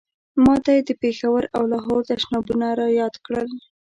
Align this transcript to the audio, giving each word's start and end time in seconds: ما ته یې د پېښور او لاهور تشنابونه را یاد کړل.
ما 0.43 0.55
ته 0.63 0.69
یې 0.75 0.81
د 0.87 0.91
پېښور 1.01 1.43
او 1.55 1.63
لاهور 1.71 2.01
تشنابونه 2.09 2.67
را 2.79 2.87
یاد 2.99 3.15
کړل. 3.25 3.49